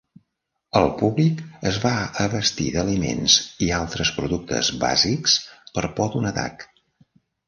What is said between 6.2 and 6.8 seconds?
atac.